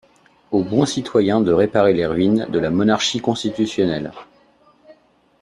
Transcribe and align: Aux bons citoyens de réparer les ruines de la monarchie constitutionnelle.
Aux 0.49 0.63
bons 0.63 0.87
citoyens 0.87 1.41
de 1.41 1.53
réparer 1.53 1.93
les 1.93 2.07
ruines 2.07 2.47
de 2.49 2.57
la 2.57 2.71
monarchie 2.71 3.19
constitutionnelle. 3.21 4.11